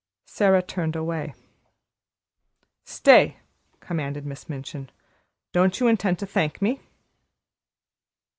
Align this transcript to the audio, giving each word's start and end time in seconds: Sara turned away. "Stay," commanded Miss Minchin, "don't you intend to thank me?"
Sara 0.25 0.63
turned 0.63 0.95
away. 0.95 1.35
"Stay," 2.85 3.37
commanded 3.81 4.25
Miss 4.25 4.49
Minchin, 4.49 4.89
"don't 5.51 5.79
you 5.79 5.85
intend 5.87 6.17
to 6.17 6.25
thank 6.25 6.59
me?" 6.59 6.81